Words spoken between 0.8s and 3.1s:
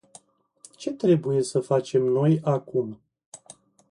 trebuie să facem noi acum?